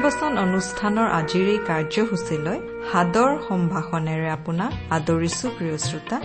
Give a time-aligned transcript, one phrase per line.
[0.00, 2.58] ভক্তিবচন অনুষ্ঠানৰ আজিৰ এই কাৰ্যসূচীলৈ
[2.90, 6.16] সাদৰ সম্ভাষণেৰে আপোনাক আদৰিছো প্ৰিয় শ্ৰোতা।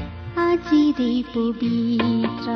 [0.49, 2.47] আজিৰে পবিত্ৰ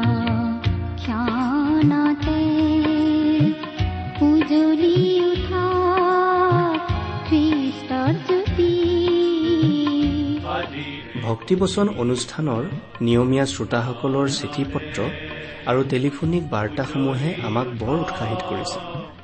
[4.29, 4.95] উজলি
[5.31, 5.65] উঠা
[7.27, 8.71] খ্ৰীষ্টৰ জ্যোতি।
[11.27, 12.63] ভক্তিবচন অনুষ্ঠানৰ
[13.05, 14.97] নিয়মীয়া শ্ৰোতাসকলৰ চিঠি পত্ৰ
[15.69, 18.79] আৰু টেলিফোনিক বাৰ্তাসমূহে আমাক বৰ উৎসাহিত কৰিছে।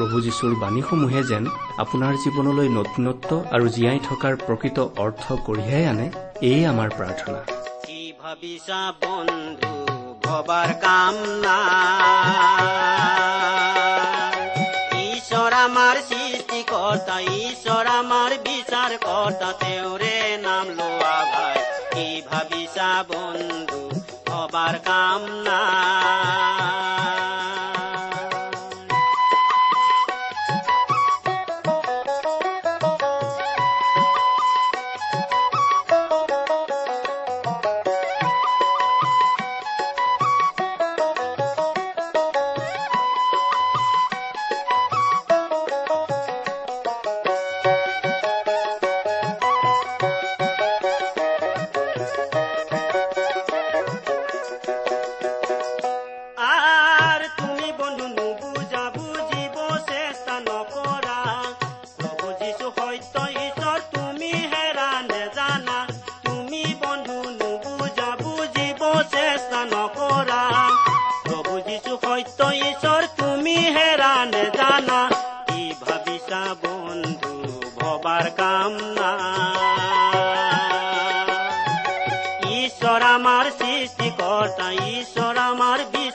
[0.00, 1.44] প্ৰভু যীশুৰ বাণীসমূহে যেন
[1.78, 6.06] আপোনাৰ জীৱনলৈ নতুনত্ব আৰু জীয়াই থকাৰ প্ৰকৃত অৰ্থ কঢ়িয়াই আনে
[6.42, 7.40] এয়ে আমাৰ প্ৰাৰ্থনা।
[15.10, 21.56] ঈশ্বৰ আমাৰ সৃষ্টিকৰ্তা ঈশ্বৰ আমাৰ বিচাৰ কৰ্তা তেওঁৰে নাম লোৱা ভাই।
[21.94, 23.80] কি ভাবিছা বন্ধু
[24.84, 25.99] কাম নাই।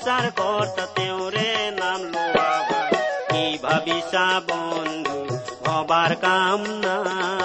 [0.08, 2.94] আমাৰ বিচাৰ কৰ্তা তেওঁৰে নাম লোৱা ভাল।
[3.30, 5.18] কি ভাবিছা বন্ধু
[5.62, 7.45] ভবাৰ কাম নাই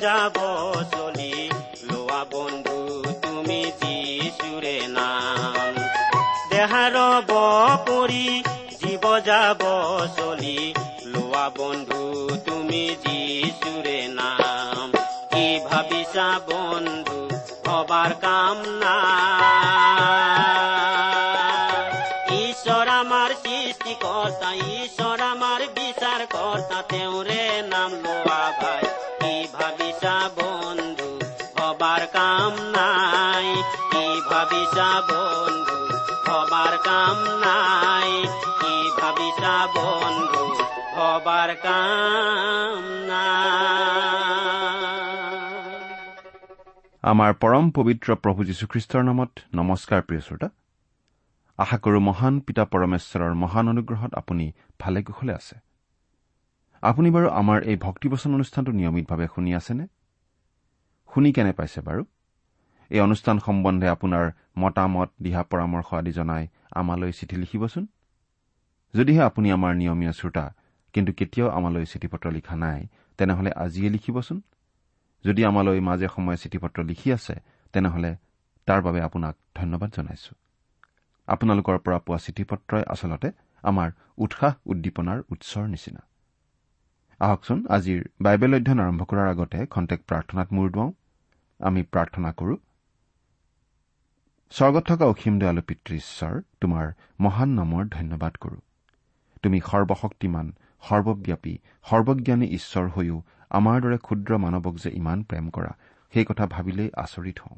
[0.00, 0.36] যাব
[0.92, 1.50] চলি।
[1.82, 2.78] লোৱা বন্ধু,
[3.22, 5.74] তুমি যিচুৰে নাম।
[6.50, 6.94] দেহাৰ
[7.88, 8.26] কৰি
[8.82, 9.62] জীৱ যাব
[10.16, 12.02] চলি। লোৱা বন্ধু,
[12.46, 14.92] তুমি যিচুৰে নাম।
[15.32, 17.18] কি ভাবিছা বন্ধু
[17.66, 19.32] ভবাৰ কাম নাই
[22.44, 27.41] ঈশ্বৰ আমাৰ সৃষ্টিকৰ্তা ঈশ্বৰ আমাৰ বিচাৰ কৰ্তা তেওঁৰে
[47.02, 50.48] আমাৰ পৰম পবিত্ৰ প্ৰভু যীশুখ্ৰীষ্টৰ নামত নমস্কাৰ প্ৰিয় শ্ৰোতা।
[51.58, 55.56] আশা কৰো মহান পিতা পৰমেশ্বৰৰ মহান অনুগ্ৰহত আপুনি ভালে কুশলে আছে।
[56.82, 59.86] আপুনি বাৰু আমাৰ এই ভক্তিবচন অনুষ্ঠানটো নিয়মিতভাৱে শুনি আছেনে?
[61.14, 62.04] শুনি কেনে পাইছে বাৰু?
[62.90, 67.86] এই অনুষ্ঠান সম্বন্ধে আপোনাৰ মতামত দিহা পৰামৰ্শ আদি জনাই আমালৈ চিঠি লিখিবচোন।
[68.94, 70.54] যদিহে আপুনি আমাৰ নিয়মীয়া শ্ৰোতা
[70.92, 72.86] কিন্তু কেতিয়াও আমালৈ চিঠি পত্ৰ লিখা নাই
[73.18, 74.40] তেনেহলে আজিয়ে লিখিবচোন।
[75.24, 77.34] যদি আমালৈ মাজে সময়ে চিঠি পত্ৰ লিখি আছে
[77.72, 78.16] তেনেহলে
[78.66, 80.34] তাৰ বাবে আপোনাক ধন্যবাদ জনাইছো।
[81.26, 86.02] আপোনালোকৰ পৰা পোৱা চিঠি পত্ৰই আচলতে আমাৰ উৎসাহ উদ্দীপনাৰ উৎসৰ নিচিনা।
[87.20, 90.92] আহকচোন আজিৰ বাইবেল অধ্যয়ন আৰম্ভ কৰাৰ আগতে খন্তেক প্ৰাৰ্থনাত মূৰ দুৱাওঁ।
[91.60, 92.56] আমি প্ৰাৰ্থনা কৰো।
[94.50, 98.58] স্বৰ্গত থকা অসীম দয়ালু পিতৃ ঈশ্বৰ তোমাৰ মহান নামৰ ধন্যবাদ কৰো।
[99.42, 100.52] তুমি সৰ্বশক্তিমান
[100.88, 101.58] সৰ্বব্যাপী
[101.90, 105.72] সৰ্বজ্ঞানী ঈশ্বৰ হৈও আমাৰ দৰে ক্ষুদ্ৰ মানৱক যে ইমান প্ৰেম কৰা
[106.12, 107.56] সেই কথা ভাবিলেই আচৰিত হওঁ।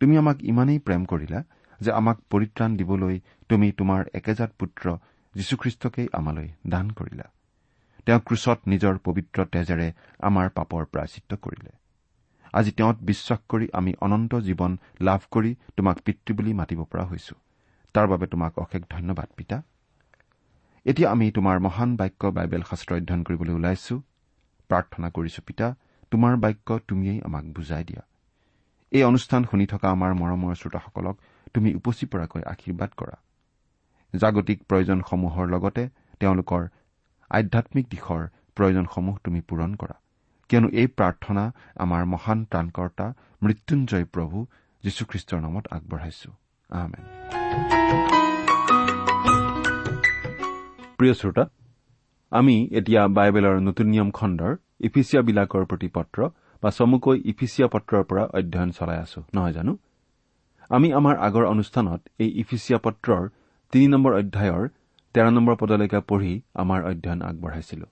[0.00, 1.44] তুমি আমাক ইমানেই প্ৰেম কৰিলা
[1.80, 4.96] যে আমাক পৰিত্ৰাণ দিবলৈ তুমি তোমাৰ একেজাত পুত্ৰ
[5.34, 7.24] যীশুখ্ৰীষ্টকেই আমালৈ দান কৰিলা।
[8.06, 11.70] তেওঁ ক্ৰুচত নিজৰ পবিত্ৰ তেজেৰে আমাৰ পাপৰ প্ৰাচিত্য কৰিলে।
[12.52, 17.34] আজি তেওঁত বিশ্বাস কৰি আমি অনন্ত জীৱন লাভ কৰি তোমাক পিতৃ বুলি মাতিব পৰা হৈছো।
[17.94, 19.62] তাৰ বাবে তোমাক অশেষ ধন্যবাদ পিতা।
[20.86, 23.94] এতিয়া আমি তোমাৰ মহান বাক্য বাইবেল শাস্ত্ৰ অধ্যয়ন কৰিবলৈ ওলাইছো।
[24.70, 25.66] প্ৰাৰ্থনা কৰিছো পিতা
[26.12, 28.02] তোমাৰ বাক্য তুমিয়েই আমাক বুজাই দিয়া।
[28.92, 31.16] এই অনুষ্ঠান শুনি থকা আমাৰ মৰমৰ শ্ৰোতাসকলক
[31.54, 33.16] তুমি উপচি পৰাকৈ আশীৰ্বাদ কৰা।
[34.14, 35.82] জাগতিক প্ৰয়োজনসমূহৰ লগতে
[36.20, 36.62] তেওঁলোকৰ
[37.30, 38.22] আধ্যামিক দিশৰ
[38.56, 39.96] প্ৰয়োজনসমূহ তুমি পূৰণ কৰা।
[40.50, 41.44] কিয়নো এই প্ৰাৰ্থনা
[41.84, 43.06] আমাৰ মহান ত্ৰাণকৰ্তা
[43.42, 44.38] মৃত্যুঞ্জয় প্ৰভু
[44.84, 46.30] যীশুখ্ৰীষ্টৰ নামত আগবঢ়াইছো।
[51.02, 51.44] প্ৰিয় শ্ৰোতা
[52.32, 54.52] আমি এতিয়া বাইবেলৰ নতুন নিয়ম খণ্ডৰ
[54.86, 56.18] ইফিচিয়াবিলাকৰ প্ৰতি পত্ৰ
[56.62, 59.72] বা চমুকৈ ইফিচিয়া পত্ৰৰ পৰা অধ্যয়ন চলাই আছো নহয় জানো?
[60.70, 63.22] আমি আমাৰ আগৰ অনুষ্ঠানত এই ইফিচিয়া পত্ৰৰ
[63.72, 64.64] তিনি নম্বৰ অধ্যায়ৰ
[65.14, 66.32] তেৰ নম্বৰ পদলৈকে পঢ়ি
[66.62, 67.86] আমাৰ অধ্যয়ন আগবঢ়াইছিলো।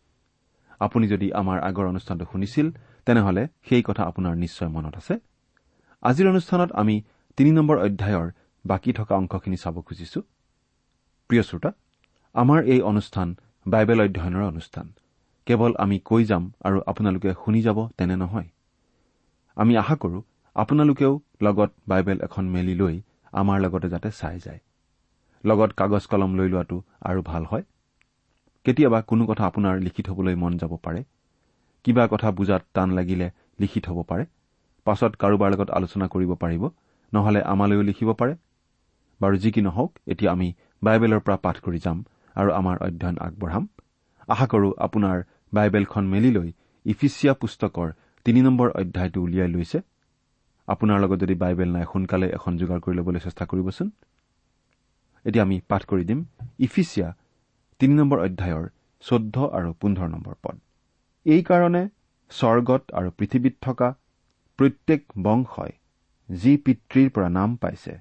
[0.81, 2.67] আপুনি যদি আমাৰ আগৰ অনুষ্ঠানটো শুনিছিল
[3.07, 5.15] তেনেহলে সেই কথা আপোনাৰ নিশ্চয় মনত আছে।
[6.03, 6.97] আজিৰ অনুষ্ঠানত আমি
[7.37, 8.27] তিনি নম্বৰ অধ্যায়ৰ
[8.65, 10.21] বাকী থকা অংশখিনি চাব খুজিছো।
[11.31, 11.71] প্ৰিয় শ্ৰোতা
[12.35, 13.29] আমাৰ এই অনুষ্ঠান
[13.67, 14.87] বাইবেল অধ্যয়নৰ অনুষ্ঠান।
[15.47, 18.49] কেৱল আমি কৈ যাম আৰু আপোনালোকে শুনি যাব তেনে নহয়।
[19.57, 20.23] আমি আশা কৰো
[20.55, 23.01] আপোনালোকেও লগত বাইবেল এখন মেলি লৈ
[23.33, 24.61] আমাৰ লগতে যাতে চাই যায়।
[25.45, 27.65] লগত কাগজ কলম লৈ লোৱাটো আৰু ভাল হয়।
[28.65, 31.05] কেতিয়াবা কোনো কথা আপোনাৰ লিখি থবলৈ মন যাব পাৰে।
[31.85, 33.31] কিবা কথা বুজাত টান লাগিলে
[33.61, 34.25] লিখি থব পাৰে।
[34.85, 36.71] পাছত কাৰোবাৰ লগত আলোচনা কৰিব পাৰিব
[37.13, 38.35] নহলে আমালৈও লিখিব পাৰে।
[39.21, 42.05] বাৰু যি কি নহওক এতিয়া আমি বাইবেলৰ পৰা পাঠ কৰি যাম।
[42.37, 43.65] আৰু আমাৰ অধ্যয়ন আগবঢ়াম।
[44.29, 45.19] আশা কৰো আপোনাৰ
[45.53, 46.49] বাইবেলখন মেলি লৈ
[46.87, 47.89] ইফিচিয়া পুস্তকৰ
[48.27, 49.79] তিনি নম্বৰ অধ্যায়টো উলিয়াই লৈছে।
[50.69, 53.89] আপোনাৰ লগত যদি বাইবেল নাই সোনকালে এখন যোগাৰ কৰি ল'বলৈ চেষ্টা কৰিবচোন।
[55.25, 56.21] এতিয়া আমি পাঠ কৰি দিম
[56.59, 57.09] ইফিচিয়া
[57.81, 58.65] তিনি নম্বৰ অধ্যায়ৰ
[59.05, 60.57] চৈধ্য আৰু পোন্ধৰ নম্বৰ পদ।
[61.27, 61.83] এইকাৰণে
[62.31, 63.89] স্বৰ্গত আৰু পৃথিৱীত থকা
[64.59, 65.73] প্ৰত্যেক বংশই
[66.29, 67.95] যি পিতৃৰ পৰা নাম পাইছে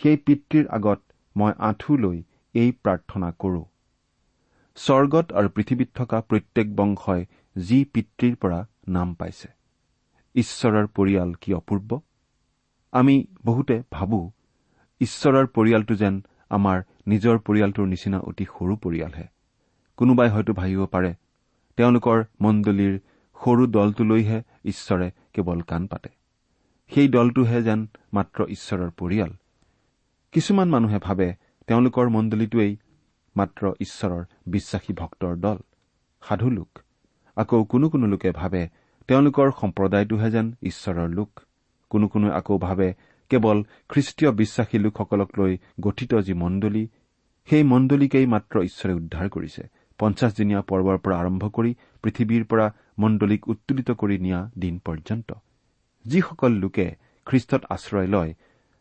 [0.00, 1.00] সেই পিতৃৰ আগত
[1.36, 2.18] মই আঁঠু লৈ
[2.62, 3.62] এই প্ৰাৰ্থনা কৰো।
[4.76, 7.22] স্বৰ্গত আৰু পৃথিৱীত থকা প্ৰত্যেক বংশই
[7.56, 8.58] যি পিতৃৰ পৰা
[8.88, 9.48] নাম পাইছে
[10.34, 12.00] ঈশ্বৰৰ পৰিয়াল কি অপূৰ্ব?
[12.92, 13.14] আমি
[13.44, 14.18] বহুতে ভাবো
[15.00, 16.14] ঈশ্বৰৰ পৰিয়ালটো যেন
[16.50, 19.26] আমাৰ নিজৰ পৰিয়ালটোৰ নিচিনা অতি সৰু পৰিয়ালহে।
[19.98, 21.12] কোনোবাই হয়তো ভাবিব পাৰে
[21.78, 22.94] তেওঁলোকৰ মণ্ডলীৰ
[23.36, 26.10] সৰু দলটোলৈহে ঈশ্বৰে কেৱল কাণ পাতে।
[26.92, 27.80] সেই দলটোহে যেন
[28.12, 29.32] মাত্ৰ ঈশ্বৰৰ পৰিয়াল।
[30.32, 31.28] কিছুমান মানুহে ভাবে
[31.66, 32.76] তেওঁলোকৰ মণ্ডলীটোৱেই
[33.36, 35.58] মাত্ৰ ঈশ্বৰৰ বিশ্বাসী ভক্তৰ দল।
[36.22, 36.78] সাধু লোক।
[37.36, 38.68] আকৌ কোনো কোনো লোকে ভাবে
[39.08, 41.40] তেওঁলোকৰ সম্প্ৰদায়টোহে যেন ঈশ্বৰৰ লোক।
[41.90, 42.94] কোনো কোনোৱে আকৌ ভাবে
[43.30, 46.88] কেৱল খ্ৰীষ্টীয় বিশ্বাসী লোকসকলক লৈ গঠিত যি মণ্ডলী
[47.48, 49.62] সেই মণ্ডলীকেই মাত্ৰ ঈশ্বৰে উদ্ধাৰ কৰিছে।
[49.98, 52.66] পঞ্চাছদিনীয়া পৰ্বৰ পৰা আৰম্ভ কৰি পৃথিৱীৰ পৰা
[52.98, 55.32] মণ্ডলীক উত্তোলিত কৰি নিয়া দিন পৰ্যন্ত।
[56.04, 56.86] যিসকল লোকে
[57.26, 58.34] খ্ৰীষ্টত আশ্ৰয় লয়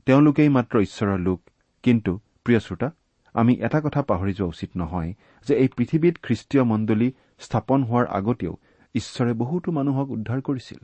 [0.05, 1.39] তেওঁলোকেই মাত্ৰ ঈশ্বৰৰ লোক
[1.83, 2.89] কিন্তু প্ৰিয় শ্ৰোতা
[3.35, 5.11] আমি এটা কথা পাহৰি যোৱা উচিত নহয়
[5.47, 7.09] যে এই পৃথিৱীত খ্ৰীষ্টীয় মণ্ডলী
[7.39, 8.53] স্থাপন হোৱাৰ আগতেও
[8.95, 10.79] ঈশ্বৰে বহুতো মানুহক উদ্ধাৰ কৰিছিল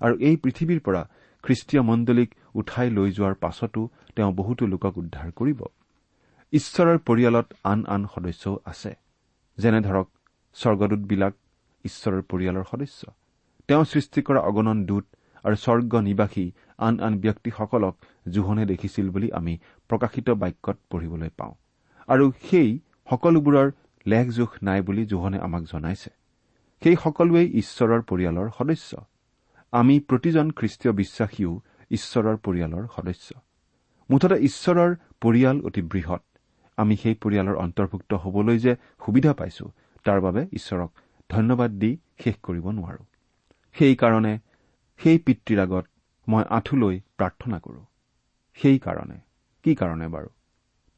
[0.00, 1.02] আৰু এই পৃথিৱীৰ পৰা
[1.44, 3.80] খ্ৰীষ্টীয় মণ্ডলীক উঠাই লৈ যোৱাৰ পাছতো
[4.16, 5.60] তেওঁ বহুতো লোকক উদ্ধাৰ কৰিব।
[6.52, 8.92] ঈশ্বৰৰ পৰিয়ালত আন আন সদস্যও আছে।
[9.58, 10.06] যেনে ধৰক
[10.54, 11.34] স্বৰ্গদূতবিলাক
[11.84, 13.00] ঈশ্বৰৰ পৰিয়ালৰ সদস্য।
[13.68, 15.06] তেওঁ সৃষ্টি কৰা অগণন দূত
[15.44, 17.94] আৰু স্বৰ্গ নিবাসী আন আন ব্যক্তিসকলক
[18.28, 21.54] জোহনে দেখিছিল বুলি আমি প্ৰকাশিত বাক্যত পঢ়িবলৈ পাওঁ।
[22.08, 22.78] আৰু সেই
[23.10, 23.70] সকলোবোৰৰ
[24.06, 26.10] লেখ জোখ নাই বুলি জোহনে আমাক জনাইছে।
[26.82, 29.04] সেই সকলোৱেই ঈশ্বৰৰ পৰিয়ালৰ সদস্য।
[29.72, 33.34] আমি প্ৰতিজন খ্ৰীষ্টীয় বিশ্বাসীও ঈশ্বৰৰ পৰিয়ালৰ সদস্য।
[34.10, 36.22] মুঠতে ঈশ্বৰৰ পৰিয়াল অতি বৃহৎ।
[36.76, 38.76] আমি সেই পৰিয়ালৰ অন্তৰ্ভুক্ত হবলৈ যে
[39.06, 39.72] সুবিধা পাইছো
[40.04, 40.90] তাৰ বাবে ঈশ্বৰক
[41.30, 43.04] ধন্যবাদ দি শেষ কৰিব নোৱাৰো।
[43.72, 44.38] সেইকাৰণে
[45.00, 45.84] সেই পিতৃৰ আগত
[46.28, 47.80] মই আঁঠু লৈ প্ৰাৰ্থনা কৰো।
[48.58, 49.18] সেইকাৰণে
[49.64, 50.28] কি কাৰণে বাৰু?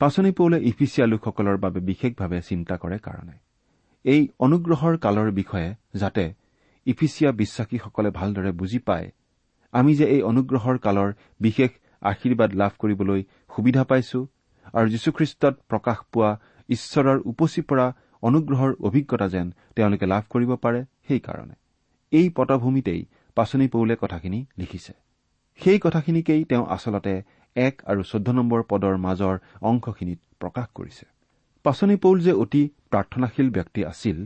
[0.01, 3.35] পাচনি পৌলে ইফিচিয়া লোকসকলৰ বাবে বিশেষভাৱে চিন্তা কৰে কাৰণে।
[4.05, 6.25] এই অনুগ্ৰহৰ কালৰ বিষয়ে যাতে
[6.87, 9.09] ইফিচিয়া বিশ্বাসীসকলে ভালদৰে বুজি পায়
[9.73, 11.71] আমি যে এই অনুগ্ৰহৰ কালৰ বিশেষ
[12.03, 13.21] আশীৰ্বাদ লাভ কৰিবলৈ
[13.55, 14.19] সুবিধা পাইছো
[14.75, 16.31] আৰু যীশুখ্ৰীষ্টত প্ৰকাশ পোৱা
[16.69, 17.87] ঈশ্বৰৰ উপচি পৰা
[18.23, 21.55] অনুগ্ৰহৰ অভিজ্ঞতা যেন তেওঁলোকে লাভ কৰিব পাৰে সেইকাৰণে
[22.13, 23.03] এই পটভূমিতেই
[23.41, 24.93] পাচনি পৌলে কথাখিনি লিখিছে।
[25.61, 27.15] সেই কথাখিনিকেই তেওঁ আচলতে
[27.57, 31.05] এক আৰু চৈধ্য নম্বৰ পদৰ মাজৰ অংশখিনিত প্ৰকাশ কৰিছে।
[31.65, 34.19] পাচনি পৌল যে অতি প্ৰাৰ্থনাশীল ব্যক্তি আছিল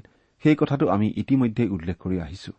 [0.45, 2.53] সেই কথাটো আমি ইতিমধ্যে উল্লেখ কৰি আহিছো।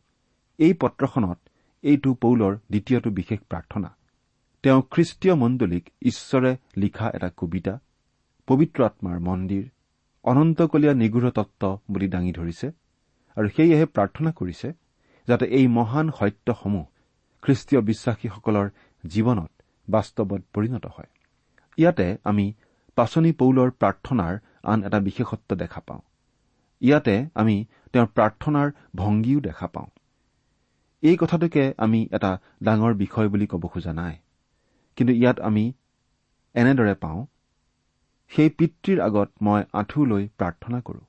[0.59, 1.39] এই পত্ৰখনত
[1.83, 3.89] এইটো পৌলৰ দ্বিতীয়টো বিশেষ প্ৰাৰ্থনা।
[4.63, 7.73] তেওঁ খ্ৰীষ্টীয় মণ্ডলীক ঈশ্বৰে লিখা এটা কবিতা
[8.47, 9.65] পবিত্ৰ আত্মাৰ মন্দিৰ
[10.25, 12.67] অনন্তকলীয়া নিগৃঢ় তত্ব বুলি দাঙি ধৰিছে
[13.37, 14.67] আৰু সেয়েহে প্ৰাৰ্থনা কৰিছে
[15.27, 16.85] যাতে এই মহান সত্যসমূহ
[17.41, 18.69] খ্ৰীষ্টীয় বিশ্বাসীসকলৰ
[19.07, 19.51] জীৱনত
[19.89, 21.07] বাস্তৱত পৰিণত হয়।
[21.77, 22.53] ইয়াতে আমি
[22.95, 25.99] পাচনি পৌলৰ প্ৰাৰ্থনাৰ আন এটা বিশেষত্ব দেখা পাওঁ।
[26.81, 29.87] ইয়াতে আমি তেওঁৰ প্ৰাৰ্থনাৰ ভংগীও দেখা পাওঁ।
[31.01, 34.17] এই কথাটোকে আমি এটা ডাঙৰ বিষয় বুলি ক'ব খোজা নাই।
[34.95, 35.73] কিন্তু ইয়াত আমি
[36.53, 37.25] এনেদৰে পাওঁ
[38.27, 40.99] সেই পিতৃৰ আগত মই আঁঠু লৈ প্ৰাৰ্থনা কৰো।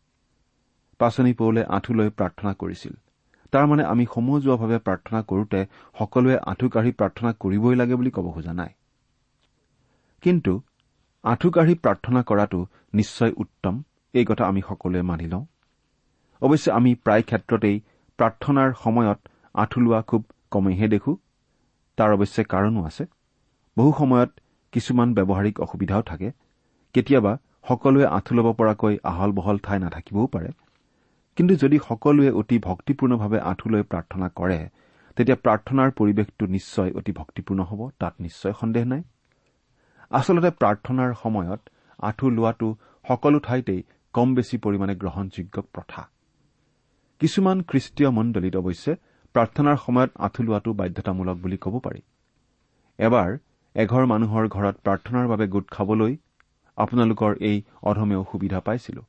[0.99, 2.95] পাচনি পৌলে আঁঠু লৈ প্ৰাৰ্থনা কৰিছিল।
[3.53, 5.61] তাৰমানে আমি সমজুৱাভাৱে প্ৰাৰ্থনা কৰোতে
[5.99, 8.73] সকলোৱে আঁঠু কাঢ়ি প্ৰাৰ্থনা কৰিবই লাগে বুলি ক'ব খোজা নাই।
[10.23, 10.53] কিন্তু
[11.25, 12.61] আঁঠু কাঢ়ি প্ৰাৰ্থনা কৰাটো
[12.95, 13.75] নিশ্চয় উত্তম
[14.15, 15.45] এই কথা আমি সকলোৱে মানি লওঁ।
[16.43, 17.77] অৱশ্যে আমি প্ৰায় ক্ষেত্ৰতেই
[18.19, 19.19] প্ৰাৰ্থনাৰ সময়ত
[19.55, 21.13] আঁঠু লোৱা খুব কমেইহে দেখো
[21.99, 23.05] তাৰ অৱশ্যে কাৰণো আছে।
[23.77, 24.31] বহু সময়ত
[24.73, 26.29] কিছুমান ব্যৱহাৰিক অসুবিধাও থাকে
[26.95, 27.33] কেতিয়াবা
[27.69, 30.51] সকলোৱে আঁঠু ল'ব পৰাকৈ আহল বহল ঠাই নাথাকিবও পাৰে।
[31.37, 34.61] কিন্তু যদি সকলোৱে অতি ভক্তিপূৰ্ণভাৱে আঁঠু লৈ প্ৰাৰ্থনা কৰে
[35.17, 39.03] তেতিয়া প্ৰাৰ্থনাৰ পৰিৱেশটো নিশ্চয় অতি ভক্তিপূৰ্ণ হ'ব তাত নিশ্চয় সন্দেহ নাই।
[40.11, 41.61] আচলতে প্ৰাৰ্থনাৰ সময়ত
[41.99, 42.69] আঁঠু লোৱাটো
[43.05, 43.81] সকলো ঠাইতেই
[44.15, 46.03] কম বেছি পৰিমাণে গ্ৰহণযোগ্য প্ৰথা।
[47.21, 48.93] কিছুমান খ্ৰীষ্টীয় মণ্ডলীত অৱশ্যে
[49.35, 52.03] প্ৰাৰ্থনাৰ সময়ত আঁঠু লোৱাটো বাধ্যতামূলক বুলি ক'ব পাৰি।
[52.99, 53.31] এবাৰ
[53.75, 56.13] এঘৰ মানুহৰ ঘৰত প্ৰাৰ্থনাৰ বাবে গোট খাবলৈ
[56.79, 59.03] আপোনালোকৰ এই অধমেও সুবিধা পাইছিলো।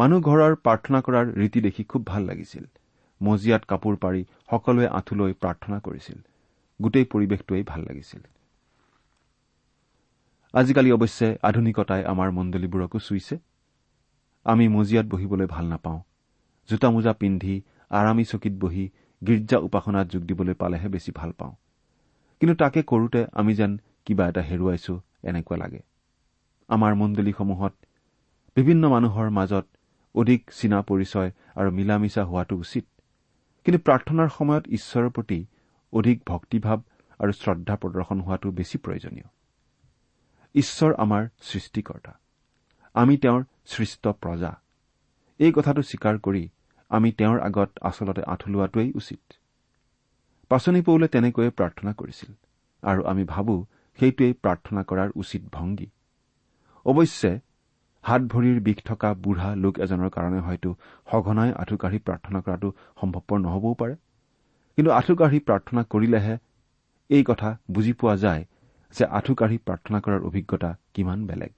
[0.00, 2.64] মানুহ ঘৰৰ প্ৰাৰ্থনা কৰাৰ ৰীতি দেখি খুব ভাল লাগিছিল।
[3.22, 6.18] মজিয়াত কাপোৰ পাৰি সকলোৱে আঁঠু লৈ প্ৰাৰ্থনা কৰিছিল।
[6.82, 8.22] গোটেই পৰিৱেশটোৱেই ভাল লাগিছিল।
[10.54, 13.38] আজিকালি অৱশ্যে আধুনিকতাই আমাৰ মণ্ডলীবোৰকো চুইছে।
[14.44, 16.00] আমি মজিয়াত বহিবলৈ ভাল নাপাওঁ।
[16.68, 18.90] জোতা মোজা পিন্ধি আৰামী চকীত বহি
[19.26, 21.54] গীৰ্জা উপাসনাত যোগ দিবলৈ পালেহে বেছি ভাল পাওঁ।
[22.40, 25.80] কিন্তু তাকে কৰোতে আমি যেন কিবা এটা হেৰুৱাইছো এনেকুৱা লাগে।
[26.68, 27.72] আমাৰ মণ্ডলীসমূহত
[28.56, 29.66] বিভিন্ন মানুহৰ মাজত
[30.14, 32.84] অধিক চীনা পৰিচয় আৰু মিলা মিছা হোৱাটো উচিত।
[33.64, 35.46] কিন্তু প্ৰাৰ্থনাৰ সময়ত ঈশ্বৰৰ প্ৰতি
[35.92, 36.78] অধিক ভক্তিভাৱ
[37.18, 39.28] আৰু শ্ৰদ্ধা প্ৰদৰ্শন হোৱাটো বেছি প্ৰয়োজনীয়।
[40.54, 42.12] ঈশ্বৰ আমাৰ সৃষ্টিকৰ্তা।
[42.94, 44.60] আমি তেওঁৰ সৃষ্ট প্ৰজা।
[45.38, 46.48] এই কথাটো স্বীকাৰ কৰি
[46.88, 49.32] আমি তেওঁৰ আগত আচলতে আঁঠু লোৱাটোৱেই উচিত।
[50.48, 52.32] পাচনি পৌলে তেনেকৈয়ে প্ৰাৰ্থনা কৰিছিল
[52.82, 53.66] আৰু আমি ভাবো
[53.98, 55.90] সেইটোৱেই প্ৰাৰ্থনা কৰাৰ উচিত ভংগী।
[56.84, 57.40] অৱশ্যে
[58.04, 60.70] হাত ভৰিৰ বিষ থকা বুঢ়া লোক এজনৰ কাৰণে হয়তো
[61.10, 62.68] সঘনাই আঁঠু কাঢ়ি প্ৰাৰ্থনা কৰাটো
[63.00, 63.94] সম্ভৱপৰ নহবও পাৰে।
[64.78, 66.34] কিন্তু আঁঠু কাঢ়ি প্ৰাৰ্থনা কৰিলেহে
[67.10, 68.42] এই কথা বুজি পোৱা যায়
[68.94, 71.52] যে আঁঠু কাঢ়ি প্ৰাৰ্থনা কৰাৰ অভিজ্ঞতা কিমান বেলেগ।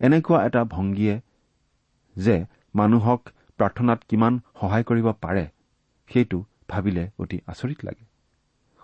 [0.00, 1.14] এনেকুৱা এটা ভংগীয়ে
[2.16, 2.36] যে
[2.74, 3.20] মানুহক
[3.58, 5.44] প্ৰাৰ্থনাত কিমান সহায় কৰিব পাৰে
[6.10, 8.04] সেইটো ভাবিলে অতি আচৰিত লাগে।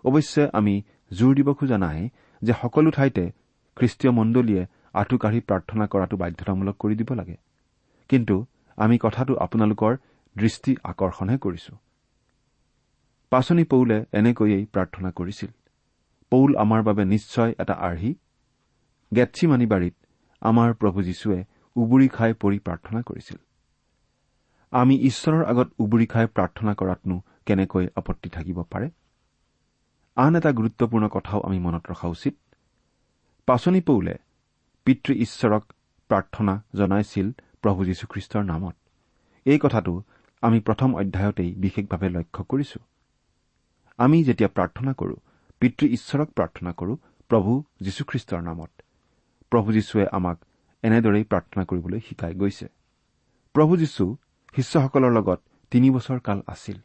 [0.04, 0.74] অৱশ্যে আমি
[1.10, 1.98] জোৰ দিব খোজা নাই
[2.42, 3.24] যে সকলো ঠাইতে
[3.76, 4.62] খ্ৰীষ্টীয় মণ্ডলীয়ে
[4.94, 7.36] আঁঠু কাঢ়ি প্ৰাৰ্থনা কৰাটো বাধ্যতামূলক কৰি দিব লাগে।
[8.10, 8.36] কিন্তু
[8.78, 9.96] আমি কথাটো আপোনালোকৰ
[10.36, 11.72] দৃষ্টি আকৰ্ষণহে কৰিছো।
[13.32, 15.50] পাচনি পৌলে এনেকৈয়েই প্ৰাৰ্থনা কৰিছিল।
[16.32, 18.14] পৌল আমাৰ বাবে নিশ্চয় এটা আৰ্হি।
[19.12, 19.94] গেটছিমানি বাৰীত
[20.42, 21.44] আমাৰ প্ৰভু যীশুৱে
[21.76, 23.36] উবুৰি খাই পৰি প্ৰাৰ্থনা কৰিছিল।
[24.72, 28.90] আমি ঈশ্বৰৰ আগত উবুৰি খাই প্ৰাৰ্থনা কৰাতনো কেনেকৈ আপত্তি থাকিব পাৰে?
[30.16, 32.34] আন এটা গুৰুত্বপূৰ্ণ কথাও আমি মনত ৰখা উচিত।
[33.48, 34.14] পাচনি পৌলে
[34.84, 35.72] পিতৃ ঈশ্বৰক
[36.08, 37.30] প্ৰাৰ্থনা জনাইছিল
[37.62, 38.76] প্ৰভু যীশুখ্ৰীষ্টৰ নামত।
[39.44, 40.02] এই কথাটো
[40.42, 42.80] আমি প্ৰথম অধ্যায়তেই বিশেষভাৱে লক্ষ্য কৰিছো।
[43.98, 45.16] আমি যেতিয়া প্ৰাৰ্থনা কৰো
[45.60, 46.96] পিতৃ ঈশ্বৰক প্ৰাৰ্থনা কৰো
[47.28, 48.70] প্ৰভু যীশুখ্ৰীষ্টৰ নামত।
[49.50, 50.44] প্ৰভু যীশুৱে আমাক
[50.82, 52.66] এনেদৰেই প্ৰাৰ্থনা কৰিবলৈ শিকাই গৈছে।
[53.52, 54.16] প্ৰভু যীশু
[54.56, 56.78] শিষ্যসকলৰ লগত তিনি বছৰ কাল আছিল।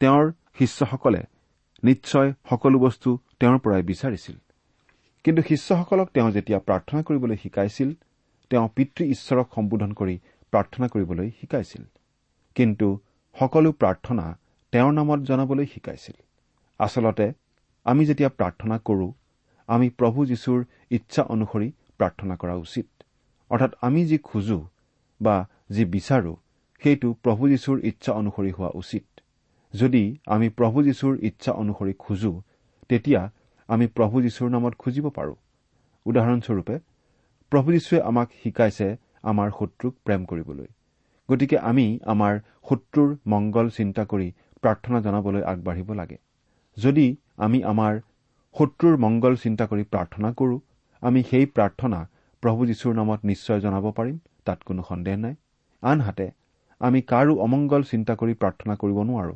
[0.00, 1.22] তেওঁৰ শিষ্যসকলে
[1.84, 4.36] নিশ্চয় সকলো বস্তু তেওঁৰ পৰাই বিচাৰিছিল।
[5.24, 7.92] কিন্তু শিষ্যসকলক তেওঁ যেতিয়া প্ৰাৰ্থনা কৰিবলৈ শিকাইছিল
[8.50, 10.18] তেওঁ পিতৃ ঈশ্বৰক সম্বোধন কৰি
[10.50, 11.82] প্ৰাৰ্থনা কৰিবলৈ শিকাইছিল।
[12.54, 13.00] কিন্তু
[13.40, 14.38] সকলো প্ৰাৰ্থনা
[14.72, 16.16] তেওঁৰ নামত জনাবলৈ শিকাইছিল।
[16.78, 17.32] আচলতে
[17.84, 19.12] আমি যেতিয়া প্ৰাৰ্থনা কৰো
[19.66, 22.86] আমি প্ৰভু যীশুৰ ইচ্ছা অনুসৰি প্ৰাৰ্থনা কৰা উচিত।
[23.50, 24.68] অৰ্থাৎ আমি যি খোজো
[25.22, 26.36] বা যি বিচাৰো
[26.82, 29.04] সেইটো প্ৰভু যীশুৰ ইচ্ছা অনুসৰি হোৱা উচিত।
[29.74, 32.42] যদি আমি প্ৰভু যীশুৰ ইচ্ছা অনুসৰি খোজো
[32.88, 33.30] তেতিয়া
[33.68, 35.34] আমি প্ৰভু যীশুৰ নামত খুজিব পাৰো।
[36.06, 36.78] উদাহৰণস্বৰূপে
[37.52, 40.66] প্ৰভু যীশুৱে আমাক শিকাইছে আমাৰ শত্ৰুক প্ৰেম কৰিবলৈ।
[41.30, 44.32] গতিকে আমি আমাৰ শত্ৰুৰ মংগল চিন্তা কৰি
[44.62, 46.18] প্ৰাৰ্থনা জনাবলৈ আগবাঢ়িব লাগে।
[46.76, 48.00] যদি আমি আমাৰ
[48.58, 50.58] শত্ৰুৰ মংগল চিন্তা কৰি প্ৰাৰ্থনা কৰোঁ
[51.02, 51.98] আমি সেই প্ৰাৰ্থনা
[52.42, 55.34] প্ৰভু যীশুৰ নামত নিশ্চয় জনাব পাৰিম তাত কোনো সন্দেহ নাই।
[55.82, 56.30] আনহাতে
[56.80, 59.34] আমি কাৰো অমংগল চিন্তা কৰি প্ৰাৰ্থনা কৰিব নোৱাৰো।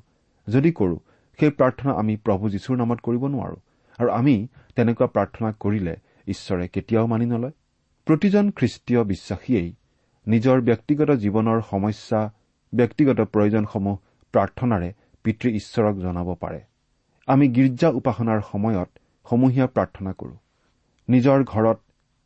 [0.49, 0.99] যদি কৰোঁ
[1.39, 3.57] সেই প্ৰাৰ্থনা আমি প্ৰভু যীশুৰ নামত কৰিব নোৱাৰো।
[3.99, 5.97] আৰু আমি তেনেকুৱা প্ৰাৰ্থনা কৰিলে
[6.29, 7.51] ঈশ্বৰে কেতিয়াও মানি নলয়।
[8.07, 9.73] প্ৰতিজন খ্ৰীষ্টীয় বিশ্বাসীয়েই
[10.29, 12.33] নিজৰ ব্যক্তিগত জীৱনৰ সমস্যা
[12.75, 13.99] ব্যক্তিগত প্ৰয়োজনসমূহ
[14.33, 14.93] প্ৰাৰ্থনাৰে
[15.25, 16.61] পিতৃ ঈশ্বৰক জনাব পাৰে।
[17.27, 18.89] আমি গীৰ্জা উপাসনাৰ সময়ত
[19.31, 20.37] সমূহীয়া প্ৰাৰ্থনা কৰোঁ।
[21.09, 21.81] নিজৰ ঘৰত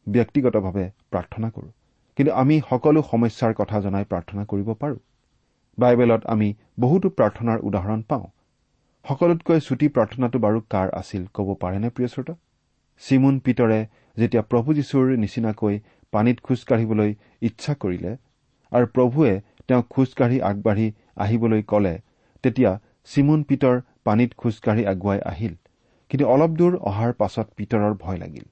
[0.08, 1.70] ব্যক্তিগতভাৱে প্ৰাৰ্থনা কৰোঁ।
[2.16, 4.96] কিন্তু আমি সকলো সমস্যাৰ কথা জনাই প্ৰাৰ্থনা কৰিব পাৰোঁ।
[5.78, 8.26] বাইবেলত আমি বহুতো প্ৰাৰ্থনাৰ উদাহৰণ পাওঁ।
[9.06, 12.34] সকলোতকৈ চুটি প্ৰাৰ্থনাটো বাৰু কাৰ আছিল ক'ব পাৰেনে প্ৰিয় শ্ৰোতা?
[13.02, 13.76] চিমুন পিতৰে
[14.16, 15.76] যেতিয়া প্ৰভু যীশুৰ নিচিনাকৈ
[16.12, 17.12] পানীত খোজকাঢ়িবলৈ
[17.48, 18.14] ইচ্ছা কৰিলে
[18.72, 19.34] আৰু প্ৰভুৱে
[19.68, 20.86] তেওঁক খোজকাঢ়ি আগবাঢ়ি
[21.16, 21.92] আহিবলৈ কলে
[22.44, 22.72] তেতিয়া
[23.10, 25.54] চিমুন পিতৰ পানীত খোজকাঢ়ি আগুৱাই আহিল।
[26.10, 28.46] কিন্তু অলপ দূৰ অহাৰ পাছত পিতৰৰ ভয় লাগিল।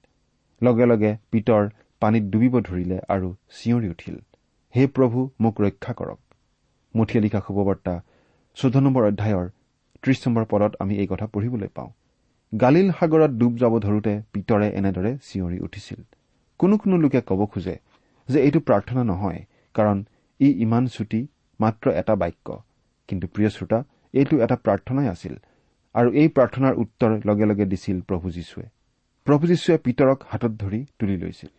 [0.61, 1.63] লগে লগে পিতৰ
[2.03, 4.17] পানীত ডুবিব ধৰিলে আৰু চিঞৰি উঠিল।
[4.75, 6.21] হে প্ৰভু মোক ৰক্ষা কৰক।
[6.95, 7.95] মুঠিয়ে লিখা শুভবাৰ্তা
[8.57, 9.47] চৈধ্য নম্বৰ অধ্যায়ৰ
[10.05, 11.91] ত্ৰিশ নম্বৰ পদত আমি এই কথা পঢ়িবলৈ পাওঁ।
[12.53, 16.01] গালিল সাগৰত ডুব যাব ধৰোতে পিতৰে এনেদৰে চিঞৰি উঠিছিল।
[16.61, 17.77] কোনো কোনো লোকে ক'ব খোজে
[18.29, 19.41] যে এইটো প্ৰাৰ্থনা নহয়
[19.75, 19.99] কাৰণ
[20.41, 21.21] ই ইমান চুটি
[21.61, 22.49] মাত্ৰ এটা বাক্য।
[23.09, 23.79] কিন্তু প্ৰিয় শ্ৰোতা
[24.15, 25.35] এইটো এটা প্ৰাৰ্থনাই আছিল
[25.95, 28.67] আৰু এই প্ৰাৰ্থনাৰ উত্তৰ লগে লগে দিছিল প্ৰভু যীশুৱে।
[29.27, 31.51] প্ৰভু যীশুৱে পিতৰক হাতত ধৰি তুলি লৈছিল।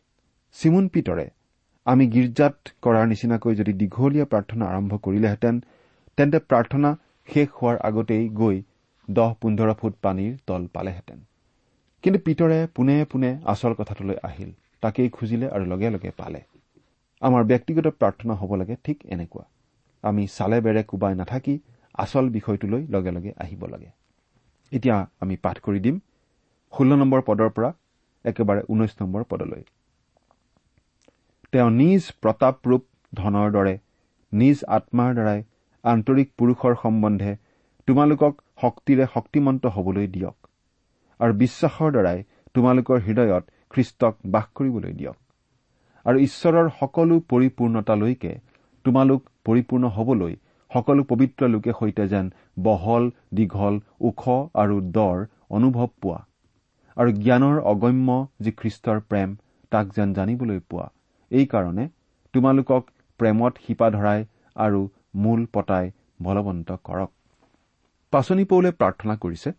[0.56, 1.26] চিমুন পিতৰে
[1.86, 5.56] আমি গীৰ্জাত কৰাৰ নিচিনাকৈ যদি দীঘলীয়া প্ৰাৰ্থনা আৰম্ভ কৰিলেহেঁতেন
[6.18, 6.90] তেন্তে প্ৰাৰ্থনা
[7.28, 8.58] শেষ হোৱাৰ আগতেই গৈ
[9.08, 11.20] দহ পোন্ধৰ ফুট পানীৰ তল পালেহেঁতেন।
[12.04, 16.42] কিন্তু পিতৰে পোনে পোনে আচল কথাটোলৈ আহিল। তাকেই খুজিলে আৰু লগে লগে পালে।
[17.22, 19.46] আমাৰ ব্যক্তিগত প্ৰাৰ্থনা হ'ব লাগে ঠিক এনেকুৱা।
[20.04, 21.60] আমি চালে বেৰে কোবাই নাথাকি
[21.94, 23.90] আচল বিষয়টোলৈ লগে লগে আহিব লাগে।
[24.72, 26.00] এতিয়া আমি পাঠ কৰি দিম।
[26.74, 27.70] ষোল্ল নম্বৰ পদৰ পৰা
[28.26, 29.64] একেবাৰে ঊনৈশ নম্বৰ পদলৈ।
[31.52, 32.84] তেওঁ নিজ প্ৰতাপৰূপ
[33.14, 33.76] ধনৰ দৰে
[34.34, 35.44] নিজ আত্মাৰ দ্বাৰাই
[35.86, 37.32] আন্তৰিক পুৰুষৰ সম্বন্ধে
[37.88, 40.38] তোমালোকক শক্তিৰে শক্তিমন্ত হবলৈ দিয়ক।
[41.20, 42.20] আৰু বিশ্বাসৰ দ্বাৰাই
[42.56, 43.44] তোমালোকৰ হৃদয়ত
[43.74, 45.18] খ্ৰীষ্টক বাস কৰিবলৈ দিয়ক।
[46.06, 48.34] আৰু ঈশ্বৰৰ সকলো পৰিপূৰ্ণতালৈকে
[48.86, 50.34] তোমালোক পৰিপূৰ্ণ হবলৈ
[50.72, 52.26] সকলো পবিত্ৰ লোকে সৈতে যেন
[52.64, 54.24] বহল দীঘল ওখ
[54.64, 55.18] আৰু দৰ
[55.58, 56.20] অনুভৱ পোৱা।
[56.98, 59.30] আৰু জ্ঞানৰ অগম্য যি খ্ৰীষ্টৰ প্ৰেম
[59.72, 60.88] তাক যেন জানিবলৈ পোৱা।
[61.32, 61.86] এইকাৰণে
[62.34, 62.84] তোমালোকক
[63.20, 64.22] প্ৰেমত শিপা ধৰাই
[64.56, 64.82] আৰু
[65.16, 65.92] মূল পতাই
[66.24, 67.12] বলৱন্ত কৰক।
[68.12, 69.52] পাচনি পৌলে প্ৰাৰ্থনা কৰিছে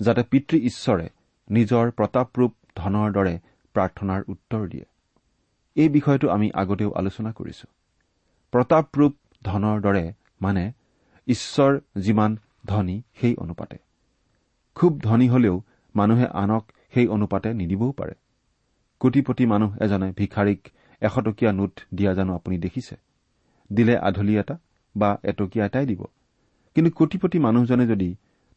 [0.00, 1.08] যাতে পিতৃ ঈশ্বৰে
[1.50, 3.38] নিজৰ প্ৰতাপৰূপ ধনৰ দৰে
[3.74, 4.84] প্ৰাৰ্থনাৰ উত্তৰ দিয়ে।
[5.74, 7.66] এই বিষয়টো আমি আগতেও আলোচনা কৰিছো।
[8.50, 10.72] প্ৰতাপৰূপ ধনৰ দৰে মানে
[11.26, 13.78] ঈশ্বৰ যিমান ধনী সেই অনুপাতে।
[14.74, 15.62] খুব ধনী হলেও
[15.96, 18.14] মানুহে আনক সেই অনুপাতে নিদিবও পাৰে।
[19.00, 20.68] কোটিপতি মানুহ এজনে ভিখাৰীক
[21.00, 22.96] এশটকীয়া নোট দিয়া জানো আপুনি দেখিছে?
[23.74, 24.56] দিলে আধলি এটা
[24.96, 26.02] বা এটকীয়া এটাই দিব।
[26.74, 28.10] কিন্তু কোটিপতি মানুহজনে যদি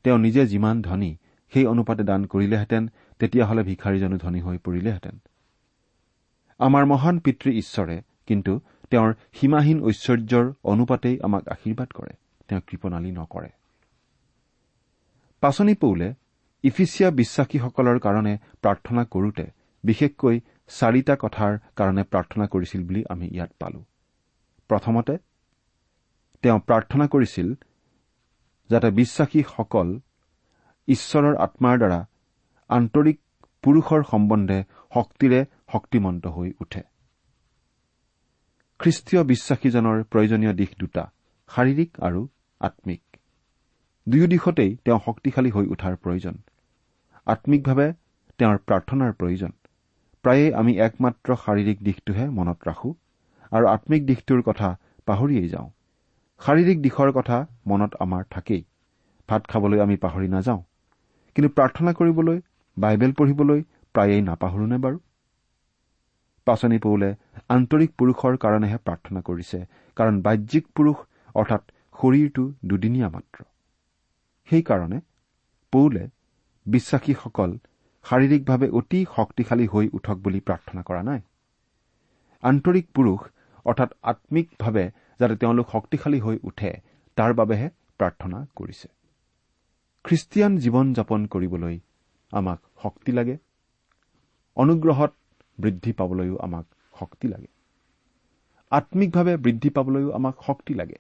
[0.03, 1.12] তেওঁ নিজে যিমান ধনী
[1.53, 2.84] সেই অনুপাতে দান কৰিলেহেঁতেন
[3.19, 5.15] তেতিয়াহ'লে ভিখাৰীজনো ধনী হৈ পৰিলেহেঁতেন।
[6.60, 8.53] আমাৰ মহান পিতৃ ঈশ্বৰে কিন্তু
[8.89, 12.13] তেওঁৰ সীমাহীন ঐশ্বৰ্যৰ অনুপাতেই আমাক আশীৰ্বাদ কৰে।
[12.47, 13.49] তেওঁ কৃপণালী নকৰে।
[15.43, 16.08] পাচনি পৌলে
[16.63, 19.45] ইফিচিয়া বিশ্বাসীসকলৰ কাৰণে প্ৰাৰ্থনা কৰোতে
[19.84, 20.36] বিশেষকৈ
[20.67, 23.84] চাৰিটা কথাৰ কাৰণে প্ৰাৰ্থনা কৰিছিল বুলি আমি ইয়াত পালো।
[24.69, 25.13] প্ৰথমতে
[26.43, 27.47] তেওঁ প্ৰাৰ্থনা কৰিছিল
[28.69, 29.88] যাতে বিশ্বাসীসকল
[30.88, 31.99] ঈশ্বৰৰ আত্মাৰ দ্বাৰা
[32.69, 33.17] আন্তৰিক
[33.63, 34.60] পুৰুষৰ সম্বন্ধে
[34.93, 35.39] শক্তিৰে
[35.73, 36.82] শক্তিমন্ত হৈ উঠে।
[38.80, 41.03] খ্ৰীষ্টীয় বিশ্বাসীজনৰ প্ৰয়োজনীয় দিশ দুটা
[41.49, 42.21] শাৰীৰিক আৰু
[42.62, 43.03] আম্মিক
[44.08, 46.36] দুয়ো দিশতেই তেওঁ শক্তিশালী হৈ উঠাৰ প্ৰয়োজন।
[47.27, 47.88] আম্মিকভাৱে
[48.39, 49.51] তেওঁৰ প্ৰাৰ্থনাৰ প্ৰয়োজন।
[50.23, 52.89] প্ৰায়েই আমি একমাত্ৰ শাৰীৰিক দিশটোহে মনত ৰাখো।
[53.51, 54.69] আৰু আম্মিক দিশটোৰ কথা
[55.05, 55.69] পাহৰিয়েই যাওঁ।
[56.41, 58.63] শাৰীৰিক দিশৰ কথা মনত আমাৰ থাকেই।
[59.29, 60.62] ভাত খাবলৈ আমি পাহৰি নাযাওঁ।
[61.36, 62.41] কিন্তু প্ৰাৰ্থনা কৰিবলৈ
[62.77, 64.97] বাইবেল পঢ়িবলৈ প্ৰায়েই নাপাহৰোনে বাৰু?
[66.45, 67.15] পাচনি পৌলে
[67.49, 70.97] আন্তৰিক পুৰুষৰ কাৰণেহে প্ৰাৰ্থনা কৰিছে কাৰণ বাহ্যিক পুৰুষ
[71.36, 71.62] অৰ্থাৎ
[72.01, 73.43] শৰীৰটো দুদিনীয়া মাত্ৰ।
[74.49, 74.99] সেইকাৰণে
[75.71, 76.03] পৌলে
[76.65, 77.57] বিশ্বাসীসকল
[78.05, 81.19] শাৰীৰিকভাৱে অতি শক্তিশালী হৈ উঠক বুলি প্ৰাৰ্থনা কৰা নাই।
[82.41, 83.19] আন্তৰিক পুৰুষ
[83.67, 84.86] অৰ্থাৎ আম্মিকভাৱে
[85.19, 86.71] যাতে তেওঁলোক শক্তিশালী হৈ উঠে
[87.17, 87.67] তাৰ বাবেহে
[87.99, 88.88] প্ৰাৰ্থনা কৰিছে।
[90.06, 91.80] খ্ৰীষ্টিয়ান জীৱন যাপন কৰিবলৈ
[92.32, 93.38] আমাক শক্তি লাগে।
[94.58, 95.12] অনুগ্ৰহত
[95.60, 96.65] বৃদ্ধি পাবলৈও আমাক
[96.99, 97.47] শক্তি লাগে।
[98.71, 100.97] আম্মিকভাৱে বৃদ্ধি পাবলৈও আমাক শক্তি লাগে।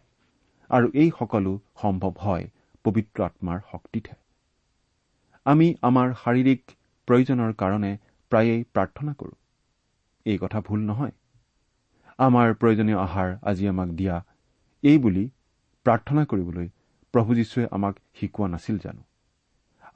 [0.69, 2.49] আৰু এই সকলো সম্ভৱ হয়
[2.83, 4.15] পবিত্ৰ আত্মাৰ শক্তিতহে।
[5.45, 6.61] আমি আমাৰ শাৰীৰিক
[7.07, 7.91] প্ৰয়োজনৰ কাৰণে
[8.31, 9.35] প্ৰায়েই প্ৰাৰ্থনা কৰোঁ।
[10.25, 11.11] এই কথা ভুল নহয়।
[12.19, 14.15] আমাৰ প্ৰয়োজনীয় আহাৰ আজি আমাক দিয়া।
[14.83, 15.29] এই বুলি
[15.85, 16.67] প্ৰাৰ্থনা কৰিবলৈ
[17.13, 19.01] প্ৰভু যীশুৱে আমাক শিকোৱা নাছিল জানো?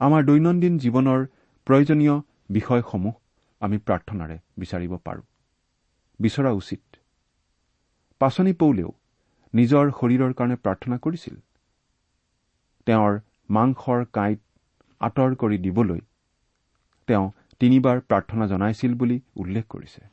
[0.00, 1.20] আমাৰ দৈনন্দিন জীৱনৰ
[1.66, 2.14] প্ৰয়োজনীয়
[2.50, 3.14] বিষয়সমূহ
[3.60, 5.22] আমি প্ৰাৰ্থনাৰে বিচাৰিব পাৰোঁ।
[6.20, 6.82] বিচৰা উচিত।
[8.20, 8.90] পাচনি পৌলেও
[9.54, 11.36] নিজৰ শৰীৰৰ কাৰণে প্ৰাৰ্থনা কৰিছিল।
[12.86, 14.40] তেওঁৰ মাংসৰ কাঁইট
[15.00, 16.00] আঁতৰ কৰি দিবলৈ
[17.08, 17.26] তেওঁ
[17.60, 20.11] তিনিবাৰ প্ৰাৰ্থনা জনাইছিল বুলি উল্লেখ কৰিছে।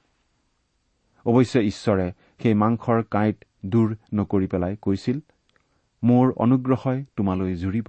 [1.29, 2.07] অৱশ্যে ঈশ্বৰে
[2.41, 5.17] সেই মাংসৰ কাঁইট দূৰ নকৰি পেলাই কৈছিল
[6.03, 7.87] মোৰ অনুগ্ৰহই তোমালৈ জুৰিব।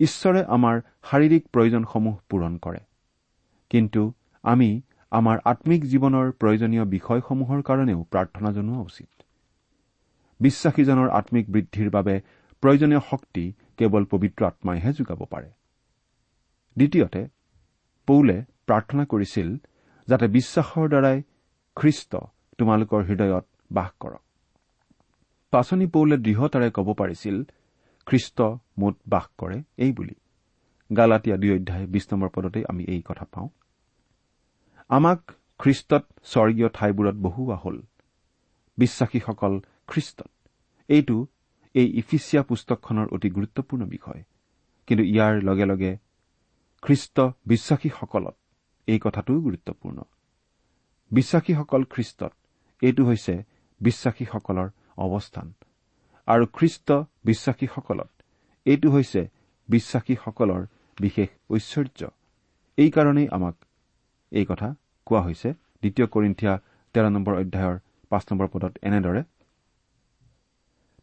[0.00, 2.80] ঈশ্বৰে আমাৰ শাৰীৰিক প্ৰয়োজনসমূহ পূৰণ কৰে।
[3.70, 4.02] কিন্তু
[4.44, 4.70] আমি
[5.12, 9.08] আমাৰ আম্মিক জীৱনৰ প্ৰয়োজনীয় বিষয়সমূহৰ কাৰণেও প্ৰাৰ্থনা জনোৱা উচিত।
[10.40, 12.14] বিশ্বাসীজনৰ আম্মিক বৃদ্ধিৰ বাবে
[12.62, 13.44] প্ৰয়োজনীয় শক্তি
[13.76, 15.50] কেৱল পবিত্ৰ আত্মাইহে যোগাব পাৰে।
[16.76, 17.22] দ্বিতীয়তে
[18.06, 18.36] পৌলে
[18.66, 19.56] প্ৰাৰ্থনা কৰিছিল
[20.08, 21.22] যাতে বিশ্বাসৰ দ্বাৰাই
[21.78, 22.16] খ্ৰীষ্ট
[22.58, 24.22] তোমালোকৰ হৃদয়ত বাস কৰক।
[25.50, 27.44] পাচনি পৌলে দৃঢ়তাৰে ক'ব পাৰিছিল
[28.06, 28.42] খ্ৰীষ্ট
[28.78, 30.14] মোত বাস কৰে এই বুলি।
[30.96, 33.48] গালাটীয়া দুই অধ্যায় বিশ নম্বৰ পদতেই আমি এই কথা পাওঁ।
[34.88, 35.20] আমাক
[35.58, 37.82] খ্ৰীষ্টত স্বৰ্গীয় ঠাইবোৰত বহুওৱা হ'ল।
[38.78, 40.30] বিশ্বাসীসকল খ্ৰীষ্টত।
[40.88, 41.26] এইটো
[41.74, 44.22] এই ইফিচিয়া পুস্তকখনৰ অতি গুৰুত্বপূৰ্ণ বিষয়।
[44.86, 45.96] কিন্তু ইয়াৰ লগে লগে
[46.82, 48.36] খ্ৰীষ্ট বিশ্বাসীসকলত
[48.86, 50.02] এই কথাটোও গুৰুত্বপূৰ্ণ।
[51.10, 52.32] বিশ্বাসীসকল খ্ৰীষ্টত।
[52.82, 53.34] এইটো হৈছে
[53.80, 55.52] বিশ্বাসীসকলৰ অৱস্থান।
[56.28, 56.88] আৰু খ্ৰীষ্ট
[57.24, 58.10] বিশ্বাসীসকলত
[58.66, 59.20] এইটো হৈছে
[59.68, 60.62] বিশ্বাসীসকলৰ
[61.00, 62.00] বিশেষ ঐশ্বৰ্য।
[62.78, 63.56] এইকাৰণেই আমাক
[64.32, 64.68] এই কথা
[65.06, 65.48] কোৱা হৈছে।
[65.80, 66.54] দ্বিতীয় কৰিন্ঠিয়া
[66.94, 67.76] তেৰ নম্বৰ অধ্যায়ৰ
[68.10, 69.22] পাঁচ নম্বৰ পদত এনেদৰে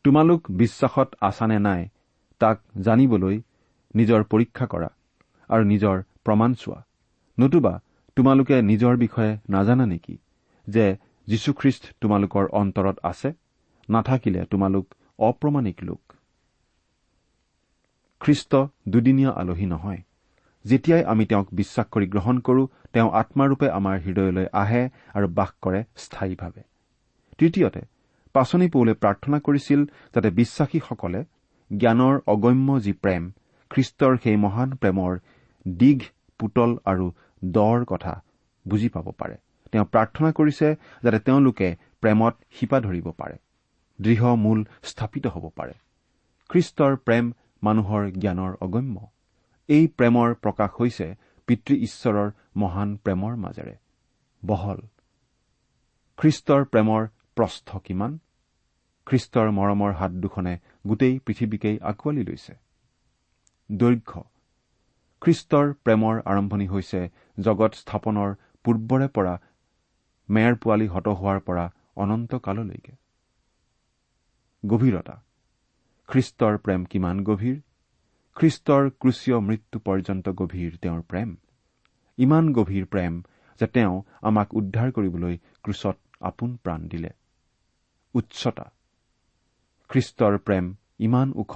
[0.06, 1.82] তোমালোক বিশ্বাসত আছা নে নাই
[2.42, 3.36] তাক জানিবলৈ
[3.96, 4.90] নিজৰ পৰীক্ষা কৰা
[5.50, 6.80] আৰু নিজৰ প্ৰমাণ চোৱা।
[7.38, 7.74] নতুবা
[8.16, 10.18] তোমালোকে নিজৰ বিষয়ে নাজানা নেকি
[10.68, 10.98] যে
[11.28, 13.34] যীশুখ্ৰীষ্ট তোমালোকৰ অন্তৰত আছে?
[13.90, 16.14] নাথাকিলে তোমালোক অপ্ৰমাণিক লোক।
[18.20, 18.56] খ্ৰীষ্ট
[18.90, 20.02] দুদিনীয়া আলহী নহয়।
[20.66, 25.84] যেতিয়াই আমি তেওঁক বিশ্বাস কৰি গ্ৰহণ কৰো তেওঁ আত্মাৰূপে আমাৰ হৃদয়লৈ আহে আৰু বাস কৰে
[25.98, 26.64] স্থায়ীভাৱে।
[27.38, 27.82] তৃতীয়তে
[28.34, 31.26] পাচনি পৌলে প্ৰাৰ্থনা কৰিছিল যাতে বিশ্বাসীসকলে
[31.78, 33.32] জ্ঞানৰ অগম্য যি প্ৰেম
[33.70, 35.20] খ্ৰীষ্টৰ সেই মহান প্ৰেমৰ
[35.68, 36.02] দীঘ
[36.40, 37.12] পুতল আৰু
[37.44, 38.14] দৰ কথা
[38.68, 39.36] বুজি পাব পাৰে।
[39.72, 40.68] তেওঁ প্ৰাৰ্থনা কৰিছে
[41.04, 41.68] যাতে তেওঁলোকে
[42.02, 43.38] প্ৰেমত শিপা ধৰিব পাৰে
[44.00, 45.74] দৃঢ় মূল স্থাপিত হ'ব পাৰে।
[46.50, 47.32] খ্ৰীষ্টৰ প্ৰেম
[47.64, 48.98] মানুহৰ জ্ঞানৰ অগম্য।
[49.70, 51.08] এই প্ৰেমৰ প্ৰকাশ হৈছে
[51.48, 53.76] পিতৃ ঈশ্বৰৰ মহান প্ৰেমৰ মাজেৰে।
[54.46, 54.80] বহল।
[56.18, 57.02] খ্ৰীষ্টৰ প্ৰেমৰ
[57.36, 58.20] প্ৰস্থ কিমান?
[59.08, 60.54] খ্ৰীষ্টৰ মৰমৰ হাত দুখনে
[60.88, 62.54] গোটেই পৃথিৱীকেই আঁকোৱালি লৈছে।
[63.72, 64.24] দৈৰ্ঘ্য।
[65.26, 67.00] খ্ৰীষ্টৰ প্ৰেমৰ আৰম্ভণি হৈছে
[67.38, 68.34] জগত স্থাপনৰ
[68.66, 69.36] পূৰ্বৰে পৰা
[70.30, 71.64] মেৰ পোৱালি হত হোৱাৰ পৰা
[72.04, 72.94] অনন্ত কাললৈকে
[74.64, 75.16] গভীৰতা
[76.10, 77.56] খ্ৰীষ্টৰ প্ৰেম কিমান গভীৰ?
[78.38, 81.30] খ্ৰীষ্টৰ ক্ৰুচীয় মৃত্যু পৰ্যন্ত গভীৰ তেওঁৰ প্ৰেম।
[82.18, 83.14] ইমান গভীৰ প্ৰেম
[83.60, 85.98] যে তেওঁ আমাক উদ্ধাৰ কৰিবলৈ ক্ৰুচত
[86.30, 87.12] আপোন প্ৰাণ দিলে।
[88.16, 88.68] উচ্চতা
[89.90, 90.66] খ্ৰীষ্টৰ প্ৰেম
[91.00, 91.54] ইমান ওখ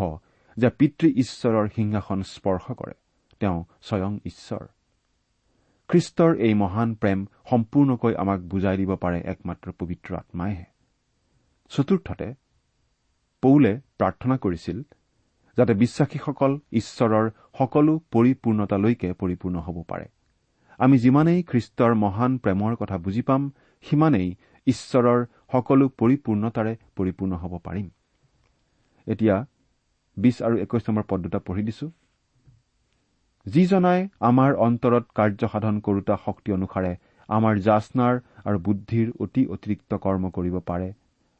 [0.57, 2.95] যে পিতৃ ঈশ্বৰৰ সিংহাসন স্পৰ্শ কৰে।
[3.39, 4.63] তেওঁ স্বয়ং ঈশ্বৰ।
[5.89, 10.65] খ্ৰীষ্টৰ এই মহান প্ৰেম সম্পূৰ্ণকৈ আমাক বুজাই দিব পাৰে একমাত্ৰ পবিত্ৰ আত্মাইহে।
[11.71, 12.27] চতুৰ্থতে
[13.43, 14.77] পৌলে প্ৰাৰ্থনা কৰিছিল
[15.57, 17.25] যাতে বিশ্বাসীসকল ঈশ্বৰৰ
[17.57, 20.05] সকলো পৰিপূৰ্ণতালৈকে পৰিপূৰ্ণ হ'ব পাৰে।
[20.79, 23.41] আমি যিমানেই খ্ৰীষ্টৰ মহান প্ৰেমৰ কথা বুজি পাম
[23.81, 24.35] সিমানেই
[24.67, 27.87] ঈশ্বৰৰ সকলো পৰিপূৰ্ণতাৰে পৰিপূৰ্ণ হ'ব পাৰিম।
[29.07, 29.35] এতিয়া
[30.17, 31.91] বিশ আৰু একৈশ নম্বৰ পদ দুটা পঢ়ি দিছো।
[33.53, 36.91] যিজনাই আমাৰ অন্তৰত কাৰ্যসাধন কৰোতা শক্তি অনুসাৰে
[37.29, 40.89] আমাৰ জাচনাৰ আৰু বুদ্ধিৰ অতি অতিৰিক্ত কৰ্ম কৰিব পাৰে।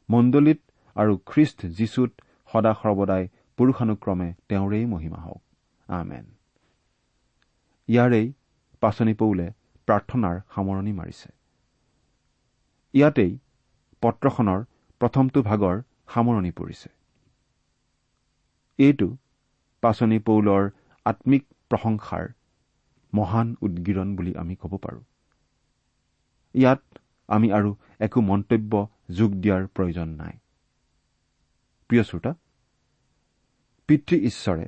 [0.08, 0.60] মণ্ডলীত
[0.96, 2.10] আৰু খ্ৰীষ্ট যীশুত
[2.50, 3.24] সদা সৰ্বদাই
[3.58, 5.42] পুৰুষানুক্ৰমে তেওঁৰেই মহিমা হওক।
[5.88, 6.24] আমেন।
[7.88, 8.26] ইয়াৰেই
[8.82, 9.46] পাচনি পৌলে
[9.88, 11.28] প্ৰাৰ্থনাৰ সামৰণি মাৰিছে।
[12.94, 13.32] ইয়াতেই
[14.02, 14.60] পত্ৰখনৰ
[15.00, 15.76] প্ৰথমটো ভাগৰ
[16.14, 16.88] সামৰণি পৰিছে।
[18.78, 19.08] এইটো
[19.82, 20.62] পাচনি পৌলৰ
[21.06, 22.24] আম্মিক প্ৰশংসাৰ
[23.12, 25.02] মহান উদগিৰণ বুলি আমি ক'ব পাৰোঁ।
[26.54, 26.82] ইয়াত
[27.28, 28.72] আমি আৰু একো মন্তব্য
[29.10, 30.34] যোগ দিয়াৰ প্ৰয়োজন নাই।
[31.90, 32.32] প্ৰিয় শ্ৰোতা
[33.88, 34.66] পিতৃ ঈশ্বৰে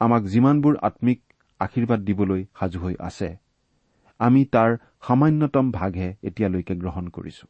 [0.00, 1.20] আমাক যিমানবোৰ আম্মিক
[1.60, 3.36] আশীৰ্বাদ দিবলৈ সাজু হৈ আছে
[4.20, 4.76] আমি তাৰ
[5.06, 7.46] সামান্যতম ভাগহে এতিয়ালৈকে গ্ৰহণ কৰিছো।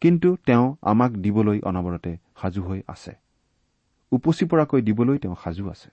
[0.00, 3.12] কিন্তু তেওঁ আমাক দিবলৈ অনবৰতে সাজু হৈ আছে।
[4.12, 5.90] উপচি পৰাকৈ দিবলৈ তেওঁ সাজু আছে।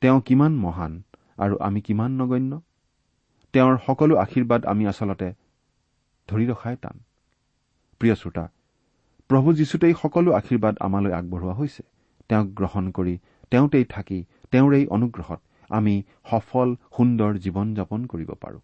[0.00, 1.02] তেওঁ কিমান মহান
[1.38, 2.60] আৰু আমি কিমান নগণ্য?
[3.52, 5.28] তেওঁৰ সকলো আশীৰ্বাদ আমি আচলতে
[6.28, 6.96] ধৰি ৰখাই টান।
[7.98, 8.44] প্ৰিয় শ্ৰোতা
[9.28, 11.82] প্ৰভু যীশুতেই সকলো আশীৰ্বাদ আমালৈ আগবঢ়োৱা হৈছে।
[12.28, 13.18] তেওঁক গ্ৰহণ কৰি
[13.50, 18.60] তেওঁতেই থাকি তেওঁৰ এই অনুগ্ৰহত আমি সফল সুন্দৰ জীৱন যাপন কৰিব পাৰোঁ।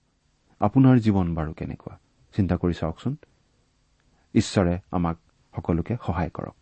[0.61, 1.99] আপোনাৰ জীৱন বাৰু কেনেকুৱা?
[2.35, 3.17] চিন্তা কৰি চাওকচোন।
[4.35, 5.17] ঈশ্বৰে আমাক
[5.57, 6.57] সকলোকে সহায় কৰক।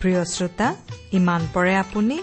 [0.00, 0.68] প্ৰিয় শ্ৰোতা
[1.12, 2.22] ইমান পৰে আপুনি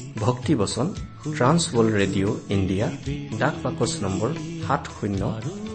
[0.17, 0.87] ভক্তিবচন
[1.37, 2.87] ট্ৰান্সৱৰ্ল্ড ৰেডিঅ' ইণ্ডিয়া
[3.39, 4.29] ডাক বাকচ নম্বৰ
[4.67, 5.21] সাত শূন্য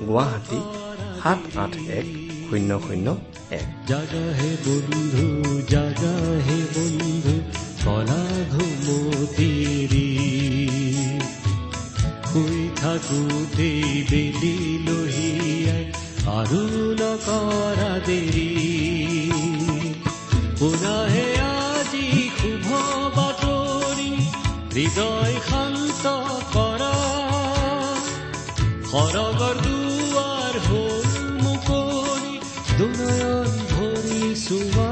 [0.09, 0.61] গুৱাহাটী
[1.22, 2.07] সাত আঠ এক
[2.49, 3.07] শূন্য শূন্য
[3.51, 5.27] এক। জাগা হে বন্ধু
[5.72, 6.14] জাগা
[6.46, 7.35] হে বন্ধু
[7.85, 8.22] কলা
[8.53, 10.09] ঘুমতিৰি
[12.29, 12.61] শুই
[14.87, 15.85] লহিয়াই
[16.38, 16.62] আৰু
[17.01, 18.51] নকৰা দেৰি।
[20.59, 21.25] পুনাহে
[24.96, 26.04] হৃদয় শান্ত
[26.52, 26.94] কৰা।
[28.90, 31.09] সৰগৰ দুৱাৰ হ'ল
[31.44, 32.37] মুকলি
[32.78, 34.88] দুনয়ন ভৰি চোৱা।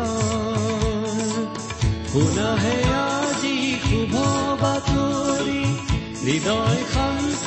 [2.10, 4.14] শুনাহে আজি শুভ
[4.62, 5.62] বাতৰি
[6.24, 7.46] হৃদয় শান্ত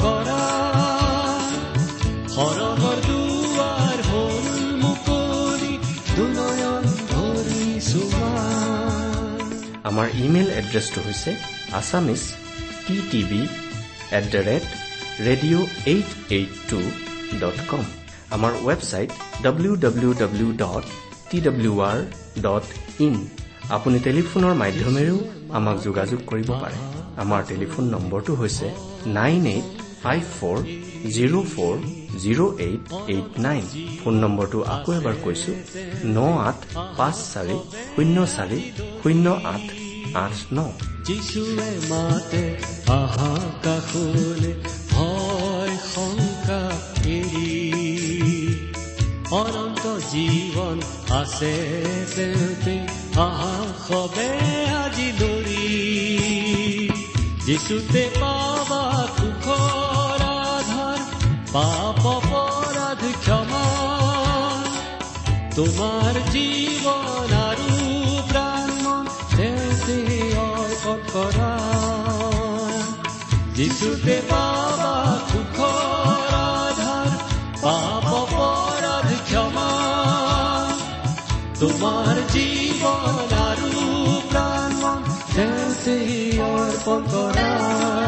[0.00, 0.42] কৰা।
[2.34, 2.97] সৰগৰ
[9.88, 11.30] আমাৰ ইমেইল এড্ৰেছটো হৈছে
[11.78, 12.22] Assamese
[12.86, 13.42] T TV
[14.18, 14.64] at the rate
[15.26, 16.80] radio' eight eight two
[17.42, 17.84] dot com
[18.36, 19.10] আমাৰ website
[19.46, 20.84] W W W dot
[21.30, 21.98] T W R
[22.46, 22.64] dot
[23.06, 23.14] in
[23.76, 25.18] আপুনি টেলিফোনৰ মাধ্যমেৰেও
[25.58, 26.78] আমাক যোগাযোগ কৰিব পাৰে।
[27.22, 28.66] আমাৰ টেলিফোন নম্বৰটো হৈছে
[29.18, 29.66] nine eight
[30.02, 30.58] five four
[31.14, 31.74] zero' four
[32.22, 33.62] zero' eight eight nine
[34.00, 35.52] phone নম্বৰটো আকৌ এবাৰ কৈছো।
[36.04, 36.18] ন
[36.48, 36.58] আঠ
[36.98, 37.56] পাঁচ চাৰি
[37.96, 38.58] শূন্য চাৰি
[39.02, 39.64] শূন্য আঠ
[40.14, 40.58] আঠ ন।
[41.04, 42.44] যিশুৱে মাতে
[42.92, 43.32] আহা
[43.64, 44.52] কাষলে
[44.90, 46.62] ভয় শংকা
[47.06, 47.48] এৰি।
[49.30, 50.78] অনন্ত জীৱন
[51.10, 51.54] আছে
[52.16, 52.76] তেওঁতে
[53.16, 53.54] আহা
[53.88, 54.28] সবে
[54.84, 55.64] আজি দৌৰি
[57.46, 58.82] যিচুতে পাবা
[61.52, 63.66] পাপ অপৰাধ ক্ষমা।
[65.56, 67.70] তোমাৰ জীৱন আৰু
[68.30, 68.70] প্ৰাণ
[69.36, 69.96] তেওঁতে
[70.42, 71.52] অৰ্পণ কৰা
[73.56, 74.92] যিচুতে পাবা
[75.30, 77.10] সুখৰ আধাৰ
[77.62, 79.70] পাপ অপৰাধ ক্ষমা।
[81.60, 83.72] তোমাৰ জীৱন আৰু
[84.30, 84.70] প্ৰাণ
[85.34, 85.96] তেওঁতে
[86.50, 88.07] অৰ্পণ কৰা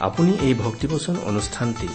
[0.00, 1.88] আপুনি এই ভক্তিবচন অনুষ্ঠানটি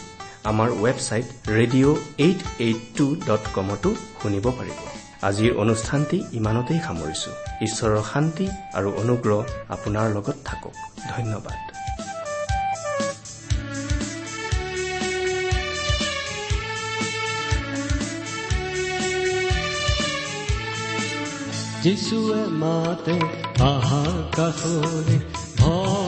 [0.43, 1.25] আমাৰ website
[1.57, 3.89] radio' eight eight two dot কমতো
[4.21, 4.79] শুনিব পাৰিব।
[5.29, 7.31] আজিৰ অনুষ্ঠানটি ইমানতেই সামৰিছো।
[7.67, 8.45] ঈশ্বৰৰ শান্তি
[8.77, 9.39] আৰু অনুগ্ৰহ
[9.75, 10.73] আপোনাৰ লগত থাকক।
[11.13, 11.59] ধন্যবাদ।
[21.83, 23.17] যিশুৱে মাতে
[23.71, 24.03] আহা
[24.37, 25.17] কাষৰে
[25.59, 26.04] ভয়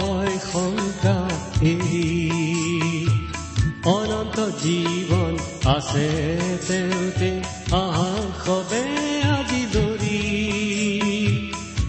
[1.62, 2.08] এৰি
[3.89, 5.34] অনন্ত জীৱন
[5.67, 6.08] আছে
[6.67, 7.30] তেওঁতে
[7.76, 8.12] আহা
[9.30, 10.20] আজি দৌৰি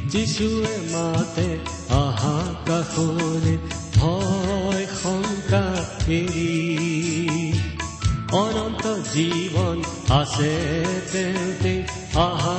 [0.08, 1.48] যিশুৱে মাতে
[1.96, 3.54] আহা কাষৰে
[3.96, 5.64] ভয় শংকা
[6.08, 6.50] এৰি
[8.36, 9.76] অনন্ত জীৱন
[10.12, 10.52] আছে
[11.12, 11.74] তেওঁতে
[12.20, 12.57] আহা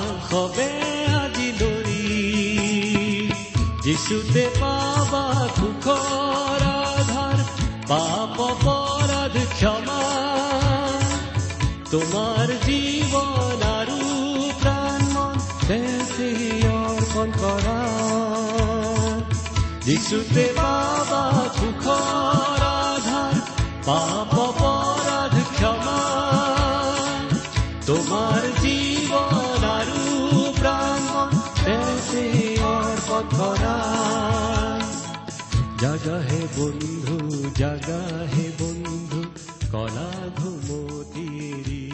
[20.09, 21.23] যিশুতে বাবা
[21.57, 23.35] দুঃখর আধার,
[23.85, 26.01] পাপ অপরাধ ক্ষমা।
[27.85, 30.05] তোমার জীবন আরু
[30.59, 31.03] প্রাণ
[31.65, 32.23] পেতে
[32.73, 33.77] অর্পণ করা।
[35.81, 37.17] জাগা হে বন্ধু,
[37.57, 38.01] জাগা
[38.33, 39.21] হে বন্ধু,
[39.71, 41.85] কলা ঘুমতিরি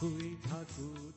[0.00, 1.11] খুই ঠাকুর।